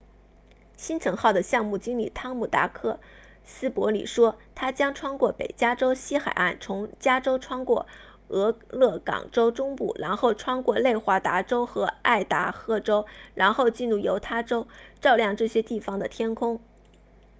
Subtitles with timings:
[0.77, 2.99] 星尘号的项目经理汤姆达克
[3.45, 7.85] 斯伯里 tom duxbury 说它将穿过北加州西海岸从加州穿过
[8.29, 14.67] 俄勒冈州中部然后穿过内华达州和爱达荷州然后进入犹他州
[15.01, 16.59] 照亮这些地方的天空